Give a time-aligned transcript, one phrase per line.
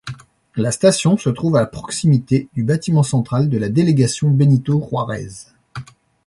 [0.55, 5.51] La station se trouve à proximité du bâtiment central de la délégation Benito Juárez.